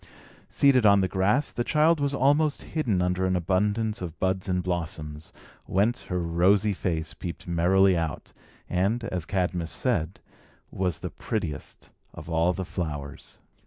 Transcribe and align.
Seated 0.49 0.83
on 0.83 1.01
the 1.01 1.07
grass, 1.07 1.51
the 1.51 1.63
child 1.63 1.99
was 1.99 2.15
almost 2.15 2.63
hidden 2.63 3.03
under 3.03 3.23
an 3.23 3.35
abundance 3.35 4.01
of 4.01 4.19
buds 4.19 4.49
and 4.49 4.63
blossoms, 4.63 5.31
whence 5.65 6.05
her 6.05 6.17
rosy 6.17 6.73
face 6.73 7.13
peeped 7.13 7.45
merrily 7.47 7.95
out, 7.95 8.33
and, 8.67 9.03
as 9.03 9.25
Cadmus 9.25 9.71
said, 9.71 10.19
was 10.71 10.97
the 10.97 11.11
prettiest 11.11 11.91
of 12.15 12.31
all 12.31 12.51
the 12.51 12.65
flowers. 12.65 13.37